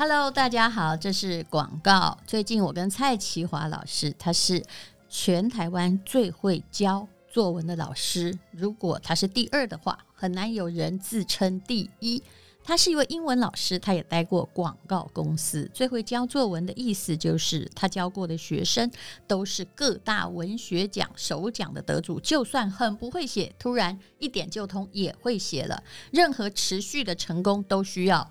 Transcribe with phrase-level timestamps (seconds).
[0.00, 2.16] Hello，大家好，这是广告。
[2.24, 4.62] 最近我跟蔡淇华老师，他是
[5.08, 8.38] 全台湾最会教作文的老师。
[8.52, 12.22] 如果他是第二的话，很难有人自称第一。
[12.62, 15.68] 他是一位英文老师，他也待过广告公司。
[15.74, 18.88] 最会教作文的意思就是，他教过的学生
[19.26, 22.20] 都是各大文学奖首奖的得主。
[22.20, 25.82] 就算很不会写，突然一点就通，也会写了。
[26.12, 28.30] 任何持续的成功都需要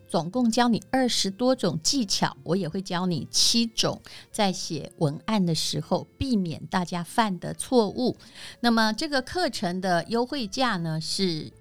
[0.11, 8.17] 总共教你二十多种技巧，我也会教你七种，在写文案的时候避免大家犯的错误。
[8.59, 11.53] 那么这个课程的优惠价呢是。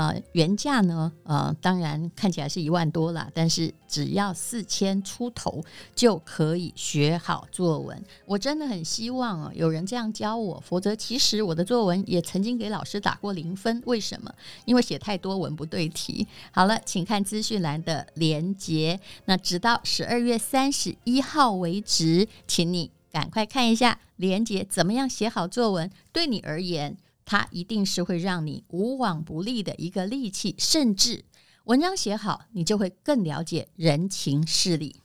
[0.00, 5.62] 呃，原价呢，呃，当然看起来是一万多啦，但是只要四千出头
[5.94, 8.02] 就可以学好作文。
[8.24, 13.82] 我真的很希望啊，有人这样教我，否则其实我的作文也曾经给老师打过零分。
[13.84, 14.34] 为什么？
[14.64, 16.26] 因为写太多文不对题。
[16.50, 18.98] 好了，请看资讯栏的连接。
[19.26, 25.90] 那直到十二月三十一号为止，请你赶快看一下连接，怎么样写好作文？
[26.10, 26.96] 对你而言。
[27.30, 31.24] 它一定是会让你无往不利的一个利器，甚至
[31.62, 34.96] 文章写好，你就会更了解人情世理。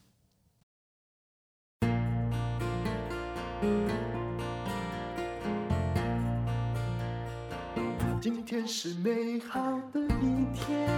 [8.20, 10.88] 今天是美好的一天，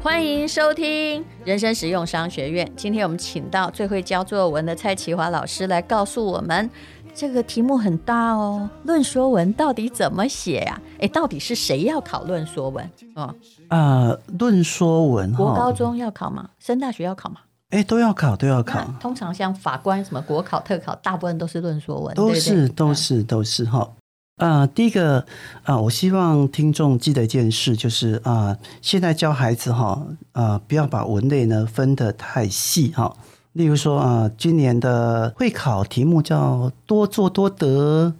[0.00, 2.72] 欢迎收听人生实用商学院。
[2.76, 6.70] 今天我们请到最会教作文的蔡淇华老师来告诉我们。
[7.16, 10.78] 这个题目很大哦，论说文到底怎么写呀？
[11.00, 12.90] 哎，到底是谁要考论说文？
[13.14, 13.34] 哦，
[13.68, 16.50] 呃，论说文，国高中要考吗？
[16.58, 17.36] 升大学要考吗？
[17.70, 18.84] 哎，都要考，都要考。
[19.00, 23.90] 通常像法官什么国考、特考，大部分都是论说文，都是，都是，都是哈。
[24.36, 25.20] 呃，第一个
[25.62, 33.16] 啊、呃，我希望听众记得一件事，就是啊、呃，现在教孩子哈，啊、呃，不要把文类呢分得太细哈。
[33.56, 38.14] 例如说啊，今年的会考题目叫“多做多得”，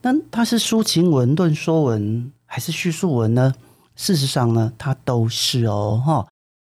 [0.00, 3.54] 那它是抒情文、论说文还是叙述文呢？
[3.94, 6.26] 事实上呢，它都是哦，哈。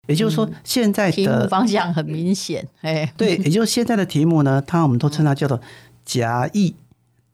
[0.08, 5.60] 也就是说，现在的、嗯、题目方向很明显， 哎，对，也就是现在的题目呢，它我们都称它叫做
[6.02, 6.74] 夹议、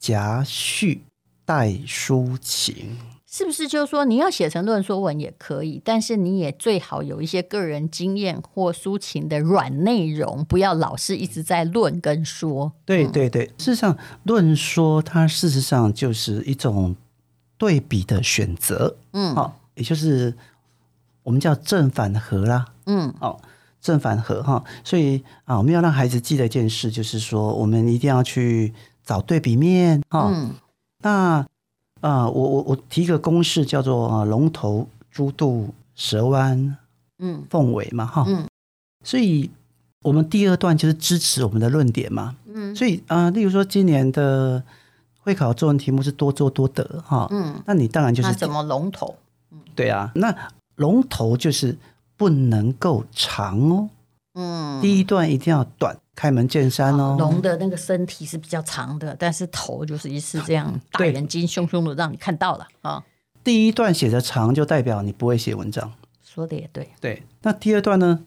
[0.00, 1.04] 夹叙、
[1.44, 2.98] 带抒情。
[3.36, 12.72] 是不是就是说你要写成论说文也可以，但是你也最好有一些个人经验或抒情的软内容，不要老是一直在论跟说。
[12.86, 16.97] 对对对，事实上论说它事实上就是一种
[17.58, 20.32] 对比的选择，嗯，好，也就是
[21.22, 23.38] 我们叫正反合啦，嗯，好，
[23.82, 28.72] 正反合哈，所以啊，我们要让孩子记得一件事，就是说我们一定要去
[29.04, 30.54] 找对比面，哈，嗯，
[31.03, 31.47] 那。
[32.06, 36.76] 啊，我我我提一个公式，叫做啊龙头、猪肚、蛇弯、
[37.18, 38.47] 嗯凤尾嘛，哈，嗯，
[39.03, 39.50] 所以
[40.04, 44.62] 我们第二段就是支持我们的论点嘛，嗯，所以啊，例如说今年的
[45.18, 49.16] 会考作文题目是多做多得，哈，嗯，那你当然就是怎么龙头，
[49.50, 50.32] 嗯，对啊，那
[50.76, 51.76] 龙头就是
[52.16, 53.88] 不能够长哦，
[54.34, 55.97] 嗯，第一段一定要短。
[56.16, 63.04] 开门见山哦，龙的那个身体是比较长的，但是头就是一次这样大眼睛凶凶的让你看到了啊。
[63.45, 65.92] 第一段写的长就代表你不会写文章，
[66.24, 66.91] 说的也对。
[67.01, 68.24] 对，那第二段呢？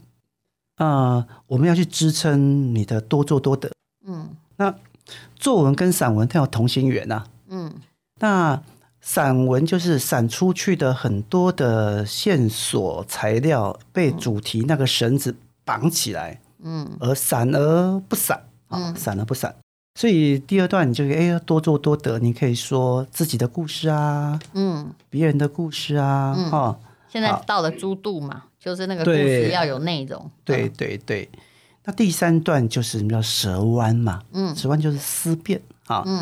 [0.78, 3.70] 呃，我们要去支撑你的多做多得。
[4.08, 4.74] 嗯，那
[5.36, 7.26] 作文跟散文它有同心圆呐。
[7.50, 7.74] 嗯，
[8.22, 8.62] 那
[9.02, 15.36] 散文就是散出去的很多的线索材料被主题那个绳子
[15.66, 16.40] 绑起来。
[16.42, 16.49] 嗯，
[17.00, 19.56] 而散而不散啊，散而不散。
[19.96, 26.80] 所以第二段你就哎，多做多得，你可以说自己的故事啊，嗯，别人的故事啊，哈。
[27.10, 30.30] 现在到了猪肚嘛，就是那个故事要有内容。
[30.46, 31.28] 对对对，
[31.84, 36.20] 那第三段就是什么叫舌弯嘛，嗯，舌弯就是思辨啊，嗯，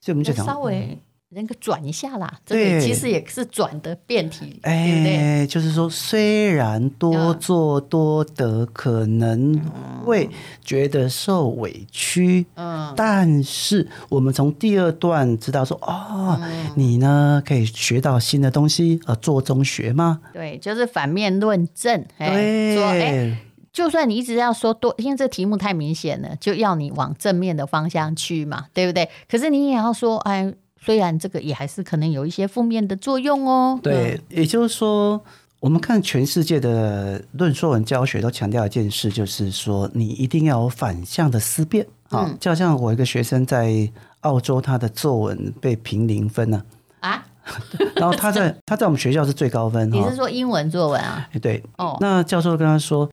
[0.00, 0.96] 所以我们就讲稍微。
[1.34, 5.46] 那个转一下啦，这个其实也是转的变体，哎，对不对？
[5.46, 9.58] 就是说，虽然多做多得，可能
[10.04, 10.28] 会
[10.62, 20.20] 觉得受委屈，嗯，但是我们从第二段知道说，哦，嗯、你呢可以学到新的东西，呃，做中学吗？
[20.34, 23.38] 对，就是反面论证，对，说，哎，
[23.72, 29.08] 就算你一直要说多，因为这题目太明显了，就要你往正面的方向去嘛，对不对？
[29.30, 30.52] 可是你也要说，哎。
[30.84, 33.78] 虽然这个也还是可能有一些负面的作用哦。
[33.80, 35.22] 对，也就是说，
[35.60, 42.26] 我们看全世界的论说文教学都强调一件事，就是说你一定要有反向的思辨啊。
[42.28, 43.88] 嗯、就好像我一个学生在
[44.22, 46.60] 澳洲，他的作文被评零分呢。
[46.98, 47.24] 啊？
[47.96, 49.88] 然后他在他在我们学校是最高分。
[49.90, 51.28] 你是说英文作文啊？
[51.40, 51.62] 对。
[51.78, 51.96] 哦。
[52.00, 53.08] 那教授跟他说。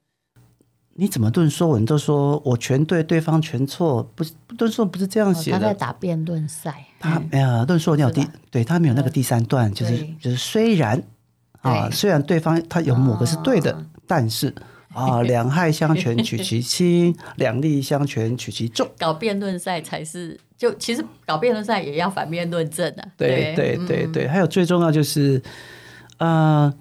[1.00, 5.58] 你怎么论说文都说我全对，对方全错，不是论说不是这样写的。
[5.58, 6.86] 他在打辩论赛。
[7.00, 11.02] 他没有，论说文有第，对他没有那个第三段，就是就是虽然
[11.62, 14.54] 啊，虽然对方他有某个是对的，但是
[14.94, 18.86] 啊， 两害相权取其轻，两利相权取其重。
[18.98, 23.08] 搞辩论赛才是，就其实搞辩论赛也要反面论证啊。
[23.16, 25.42] 对对对对，还有最重要就是，
[26.18, 26.74] 呃。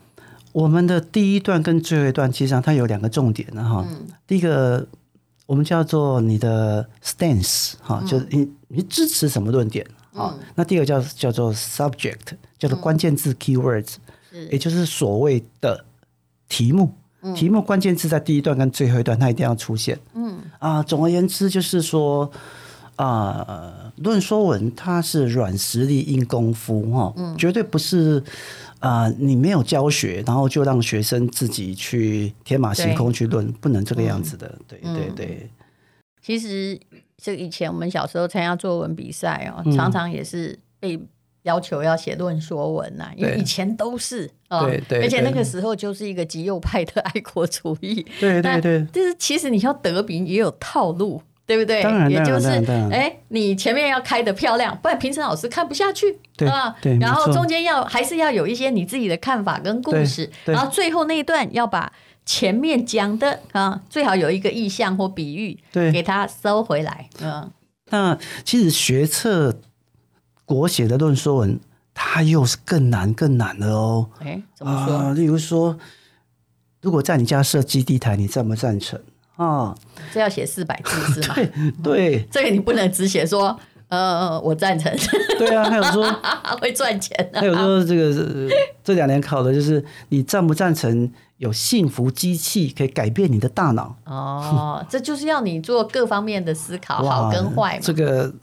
[0.58, 3.86] 我们的第一段跟最后一段，其实上它有两个重点的哈。
[3.88, 4.84] 嗯、第一个，
[5.46, 10.34] 我们叫做你的 stance 哈、嗯，就是你你支持什么论点啊？
[10.36, 13.98] 嗯、那第二个叫叫做 subject，叫做关键字 keywords，、
[14.32, 15.84] 嗯、也就是所谓的
[16.48, 16.92] 题目。
[17.22, 19.96] 嗯、题目关键字在第一段跟最后一段，它一定要出现。
[20.14, 22.28] 嗯啊，总而言之就是说
[22.96, 28.24] 啊，论说文它是软实力硬功夫哈，嗯、绝对不是。
[28.80, 34.46] 啊、呃，你没有教学，然后就让学生自己去天马行空去论，不能这个样子的。
[34.82, 35.50] 嗯、对对对。
[36.22, 36.78] 其实，
[37.16, 41.00] 就以前我们小时候参加作文比赛哦，嗯、常常也是被
[41.42, 48.04] 要求要写论说文呐、因为以前都是啊，对对对，而且那个时候就是一个极右派的爱国主义。
[48.20, 48.84] 对对对。
[48.92, 51.22] 就是其实你要得名也有套路。
[51.48, 51.82] 对不对？
[51.82, 52.46] 当然，也就是
[52.92, 56.76] 哎，你前面要开的漂亮，不然评审老师看不下去，啊？
[56.82, 61.90] 对，然后中间要还是要有一些你自己的看法跟故事，然后最后那一段要把
[62.26, 67.08] 前面讲的啊，最好有一个意象或比喻，对，给它收回来。
[67.22, 67.50] 嗯，
[67.88, 69.58] 那其实学测
[70.44, 71.58] 国写的论说文，
[71.94, 74.10] 它又是更难更难的哦。
[74.18, 75.14] 哎，怎么说？
[75.14, 75.78] 例如说，
[76.82, 79.00] 如果在你家设基地台，你赞不赞成？
[79.38, 79.72] 啊，
[80.12, 81.34] 这要写四百字是吗？
[81.36, 81.50] 对
[81.82, 83.56] 对， 这个你不能只写说，
[83.86, 84.92] 呃，我赞成。
[85.38, 86.04] 对啊，还有说
[86.60, 87.30] 会赚钱。
[87.32, 88.50] 还有说这个
[88.82, 93.94] 这两年考的就是你赞不赞成有幸福机器可以改变你的大脑？
[94.06, 97.80] 哦，这就是要你做各方面的思考，好跟坏嘛。
[97.80, 98.34] 这个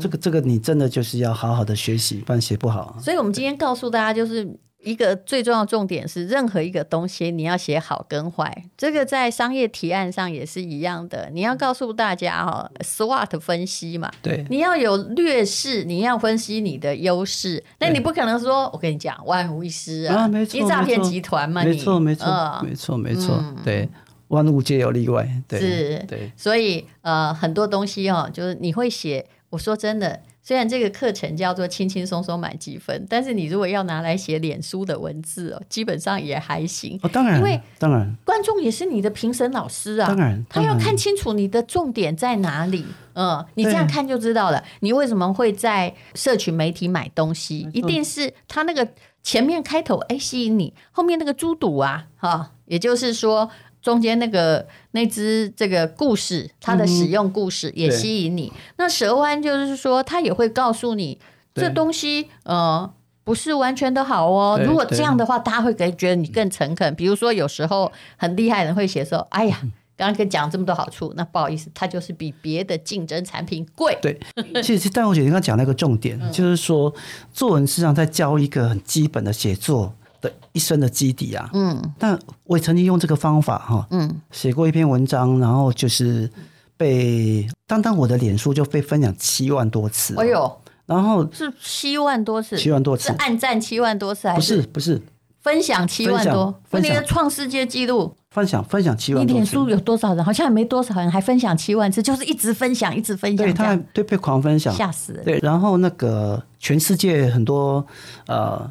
[0.00, 2.96] 这个这个你真的就是要好好的学习，不然写不好。
[2.98, 4.48] 所以我们今天告诉大家就是。
[4.84, 11.28] 一个最重要重点是，任何一个东西你要写好跟坏，这个在商业提案上也是一样的。
[11.32, 17.62] 你要告诉大家哈，SWOT 分析嘛，对，你要有劣势，你要分析你的优势。
[17.80, 23.88] 那你不可能说，我跟你讲，万无一失啊，你诈骗集团嘛，没错没错没错没错，对，
[24.28, 30.20] 万物皆有例外，对，是，对，所以呃，很多东西哦，就是你会写，我说真的。
[30.48, 36.98] 虽然这个课程叫做轻轻松松买积分，但是你如果要拿来写脸书的文字哦，基本上也还行。
[37.02, 40.08] 哦，当然，因为当然，观众也是你的评审老师啊。
[40.08, 42.86] 当然，他要看清楚你的重点在哪里。
[43.12, 44.64] 嗯，你这样看就知道了。
[44.80, 47.68] 你为什么会在社群媒体买东西？
[47.74, 48.88] 一定是他那个
[49.22, 53.50] 前面开头哎吸引你，后面那个猪肚啊，哈，也就是说。
[53.88, 58.52] 中间那个那只这个故事，它的使用故事也吸引你。
[58.54, 61.18] 嗯、那蛇湾就是说，它也会告诉你
[61.54, 62.92] 这东西呃
[63.24, 64.60] 不是完全的好哦。
[64.62, 66.94] 如果这样的话，大家会觉得你更诚恳。
[66.96, 69.58] 比如说，有时候很厉害的人会写说：“哎呀，
[69.96, 74.20] 刚刚跟讲这么多好处，那不好意思，它就是比别的竞争产品贵。”对，
[74.62, 76.94] 其实但我姐刚刚讲那个重点，嗯、就是说
[77.32, 79.94] 作文实际上在教一个很基本的写作。
[80.20, 81.48] 的一生的基底啊。
[81.52, 86.30] 嗯，但我也曾经用这个方法哈，嗯，写过一篇文章，然后就是
[86.76, 90.14] 被当当我的脸书就被分享七万多次。
[90.16, 94.56] 哎呦，然后是七万多次，七万多次，是按赞七万多次还是？
[94.56, 95.02] 不是不是。
[95.40, 98.12] 分享七万多，分享创世界纪录。
[98.30, 100.22] 分享分享七万多，你脸书有多少人？
[100.22, 103.46] 好像也没多少人，还分享七万次，就是一直分享，一直分享。
[103.46, 105.24] 对，他还对被狂分享，吓死人。
[105.24, 107.86] 对，然后那个全世界很多
[108.26, 108.68] 呃，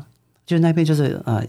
[0.47, 1.47] 就那篇就是啊、呃，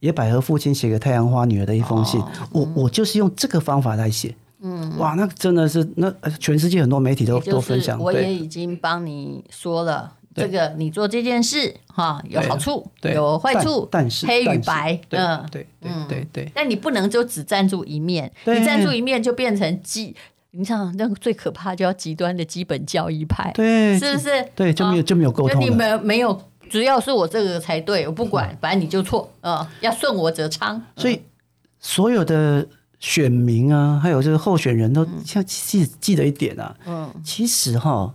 [0.00, 4.34] 野百合父亲写给太阳花女儿的一封信，哦、我、嗯、我就是用这个方法来写。
[4.60, 7.98] 嗯，哇，那真的是那全世界很多媒体都都分享。
[7.98, 10.12] 我也已经帮你说了。
[10.34, 16.52] 这个你做这件事哈，有好处，有坏处，但是黑与白，嗯，对对对对。
[16.54, 20.14] 但你不能就只站住一面，你站住一面就变成极，
[20.52, 24.48] 你像那个最可怕就要极端的基本教义派，对，是不是？
[24.54, 30.80] 对，就没有就没有沟通，你们没有，主要是我这个才对，我不管，反正你就错，嗯，要顺我者昌。
[30.96, 31.20] 所以
[31.80, 32.66] 所有的
[32.98, 38.14] 选民啊，还有这个候选人都要记记得一点啊，嗯，其实哈，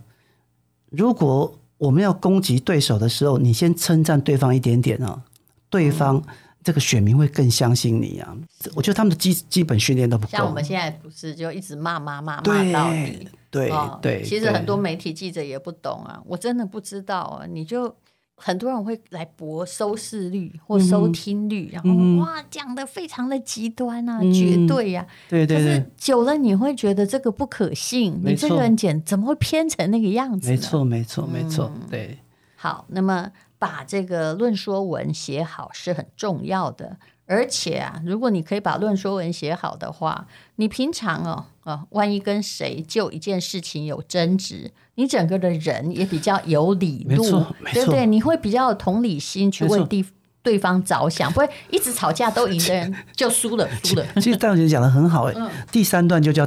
[0.90, 5.22] 如果我们要攻击对手的时候，你先称赞对方一点点啊，
[5.68, 6.22] 对方
[6.62, 8.36] 这个选民会更相信你啊。
[8.74, 10.30] 我觉得他们的基基本训练都不够。
[10.30, 12.42] 像我们现在不是就一直骂骂骂骂
[12.72, 13.28] 到底？
[13.50, 14.22] 对对。
[14.22, 17.94] 其实很多媒体记者也不懂啊，我真的不知道啊，你就。
[18.36, 21.90] 很多人会来博收视率或收听率，然后
[22.22, 25.64] 哇讲的非常的极端啊，绝对呀，对对对。
[25.64, 30.50] 可是久了你会觉得这个不可信，你这个人简怎么会偏成那个样子？
[30.50, 32.18] 没错没错没错，对。
[32.56, 36.96] 好，那么把这个论说文写好是很重要的。
[37.26, 40.26] 而且啊，如果你可以把论说文写好的话，
[40.56, 48.06] 你平常哦啊，万一跟谁就一件事情有争执，你整个的人也比较有理路，对不对？
[48.06, 50.04] 你会比较有同理心去为对
[50.42, 54.06] 对方着想，不会一直吵架都赢的人 就输了输了。
[54.16, 56.46] 其实戴老师讲的很好哎，嗯、第三段就叫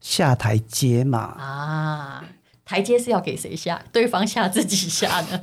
[0.00, 2.24] 下台阶嘛啊，
[2.64, 3.80] 台阶是要给谁下？
[3.92, 5.40] 对方下自己下呢？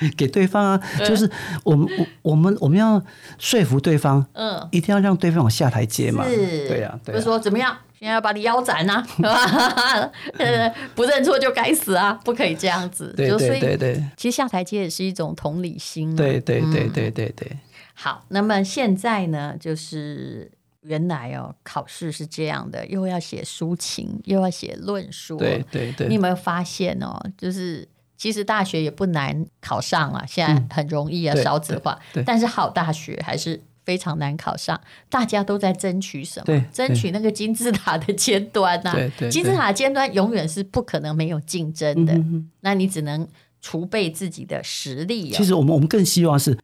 [0.16, 1.28] 给对方啊，就是
[1.64, 3.02] 我们我我们我们要
[3.36, 9.04] 说服对方，嗯，一定要让对方往下台阶嘛，是，对呀，对，不是说怎么样，现在要把你腰斩呐，
[10.94, 17.58] 不认错就该死啊，不可以这样子，对对对对，其实下台阶也是一种同理心，对对对对对对。
[17.94, 20.50] 好，那么现在呢，就是
[20.82, 27.88] 原来哦，考试是这样的，又要写抒情，又要写论述，对对对，你有没有发现哦，就是。
[28.20, 31.96] 其实大学也不难考上啊，现在很容易啊，少子化。
[32.26, 34.78] 但是好大学还是非常难考上，
[35.08, 36.60] 大家都在争取什么？
[36.70, 38.94] 争取那个金字塔的尖端呐。
[39.30, 42.14] 金字塔尖端永远是不可能没有竞争的，
[42.60, 43.26] 那你只能
[43.62, 45.30] 储备自己的实力。
[45.30, 46.58] 其实我们我们更希望是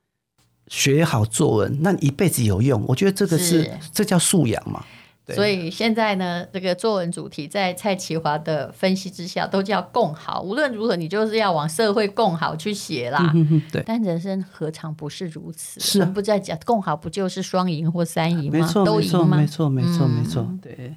[0.69, 2.85] 学好作文，那你一辈子有用。
[2.89, 4.85] 我觉得这个是这叫素养嘛。
[5.29, 10.43] 所以现在呢，这个作文主题在蔡其华的分析之下，都叫共好。
[10.43, 13.33] 无论如何，你就是要往社会共好去写啦。
[13.35, 15.81] 嗯、对，但人生何尝不是如此？
[15.81, 18.67] 是、啊，我们不在讲共好，不就是双赢或三赢吗？
[18.67, 19.37] 错都赢吗？
[19.39, 20.59] 没错，没错，没错、嗯。
[20.61, 20.95] 对。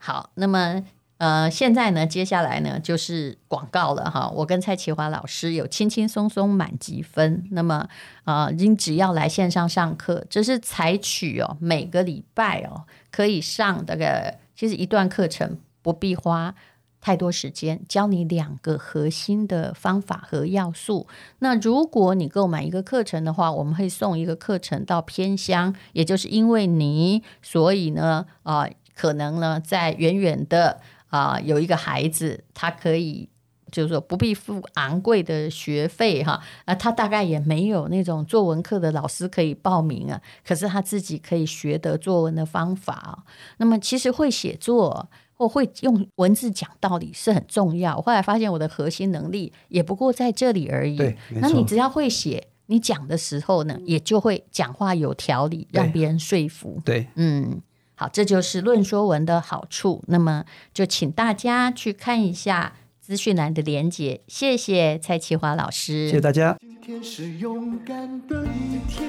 [0.00, 0.82] 好，那么
[1.18, 4.28] 呃，现在呢，接下来呢，就是广告了哈。
[4.34, 7.44] 我跟蔡奇华老师有轻轻松松满级分。
[7.52, 7.86] 那么
[8.24, 12.82] 啊，您、呃、只要来线上上课，这是采取哦，每个礼拜哦。
[13.12, 16.54] 可以上这个，其实一段课程不必花
[17.00, 21.06] 太多时间，教你两个核心的方法和要素。
[21.38, 28.66] 那如果你购买一个课程的话，我们会送一个课程到偏乡，也就是因为你，所以呢，啊、
[28.96, 33.28] 可能呢，在远远的啊、有一个孩子，他可以。
[33.72, 43.24] 就是说不必付昂贵的学费哈，啊，他大概也没有那种作文课的老师可以报名啊，可是他自己可以学得作文的方法。
[43.56, 47.98] 那么其实会写作或会用文字讲道理是很重要。
[48.02, 50.98] 后来发现我的核心能力也不过在这里而已。
[50.98, 56.78] 对，那你只要会写，你讲的时候呢，也就会讲话有条理，让别人说服。
[56.84, 57.62] 对，嗯，
[57.94, 60.04] 好，这就是论说文的好处。
[60.08, 62.74] 那么就请大家去看一下。
[63.02, 66.56] 资讯栏的连结，谢谢蔡其华老师，谢谢大家。
[66.60, 69.04] 今天是勇敢的一天，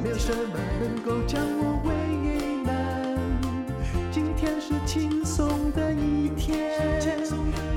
[0.00, 1.90] 没有什么能够将我为
[2.62, 3.18] 难。
[4.12, 6.56] 今天是轻松的一天，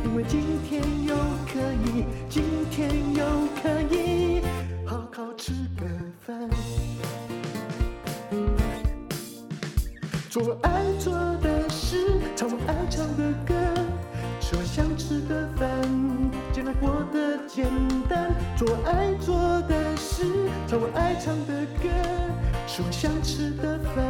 [0.06, 1.16] 因为今天又
[1.52, 3.26] 可以，今天又
[3.60, 4.40] 可以
[4.86, 5.88] 好好吃个
[6.22, 6.48] 饭，
[10.30, 11.53] 做爱做的
[18.66, 20.24] 做爱做的事。
[20.70, 21.90] 唱我爱唱的歌，
[22.66, 24.10] 吃我想吃的饭，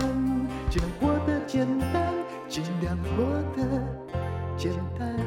[0.69, 2.13] 尽量活得简单，
[2.47, 3.65] 尽量活得
[4.55, 5.17] 简单。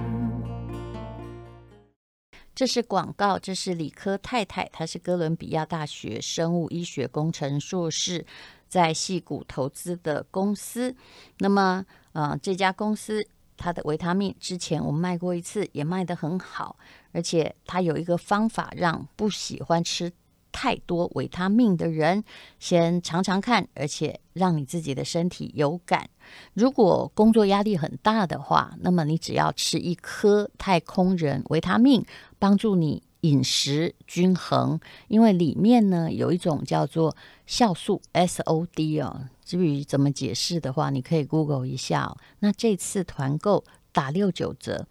[2.54, 8.24] 这是广告，这是理科太太，她是哥伦比亚大学生物医学工程硕士，
[8.68, 10.94] 在戏谷投资的公司。
[11.38, 16.76] 那么，呃，这家公司它的维他命之前我们卖过一次，也卖得很好，
[17.16, 20.12] 而且它有一个方法，让不喜欢吃
[20.52, 22.22] 太多维他命的人
[22.58, 26.10] 先尝尝看，而且让你自己的身体有感。
[26.52, 32.04] 如果工作压力很大的话，那么你只要吃一颗太空人维他命，
[32.38, 34.78] 帮助你饮食均衡。
[35.08, 37.16] 因为里面呢有一种叫做
[37.48, 42.14] 酵素 SOD 哦，至于怎么解释的话，你可以 Google 一下。
[42.40, 44.86] 那这次团购打六九折。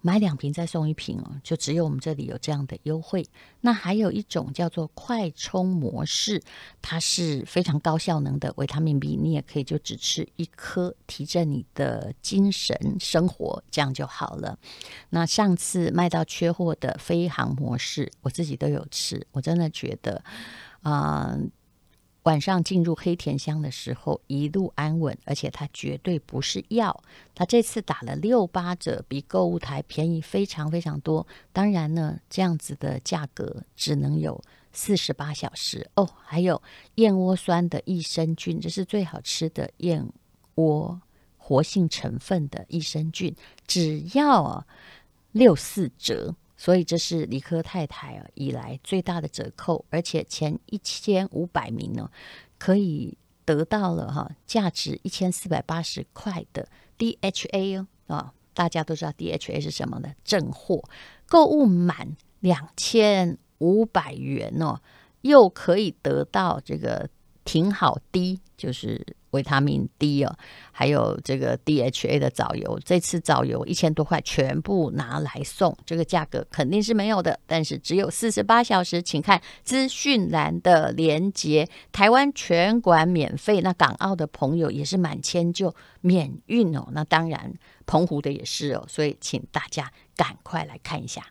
[0.00, 3.26] 买两瓶再送一瓶哦，就只有我们这里有这样的优惠。
[3.60, 6.40] 那还有一种叫做快充模式，
[6.80, 14.58] 它是非常高效能的维他命 B，你也可以就只吃一颗，提振你的精神生活，这样就好了。
[15.10, 20.22] 那上次卖到缺货的飞航模式，我自己都有吃，我真的觉得，
[20.82, 21.36] 啊、
[22.28, 27.02] 晚上进入黑甜乡的时候，一路安稳，而且它绝对不是药。
[27.34, 31.26] 它这次打了六八折，比购物台便宜非常非常多。
[31.54, 34.38] 当然呢，这样子的价格只能有
[34.74, 36.06] 四十八小时哦。
[36.22, 36.60] 还有
[36.96, 40.06] 燕窝酸的益生菌，这是最好吃的燕
[40.56, 41.00] 窝
[41.38, 43.34] 活性成分的益生菌，
[43.66, 44.66] 只要
[45.32, 46.34] 六四折。
[46.58, 52.10] 所以这是理科太太啊以来最大的折扣，而且前一千五百名呢，
[52.58, 60.12] 可以得到了哈价值一千四百八十块的 DHA 哦啊，大家都知道 DHA 是什么呢？
[60.24, 60.82] 正货，
[61.28, 64.80] 购物满两千五百元哦，
[65.20, 67.08] 又可以得到这个
[67.44, 69.16] 挺好 D，就是。
[69.30, 70.36] 维他命 D 哦，
[70.72, 81.68] 还有这个 DHA 的藻油，这次藻油一千多块全部拿来送，这个价格肯定是没有的，但是只有四十八小时，请看资讯栏的连接。
[81.92, 87.52] 台湾全馆免费，那港澳的朋友也是满千就免运哦，那当然
[87.86, 91.22] 澎湖的也是哦，所以请大家赶快来看一下。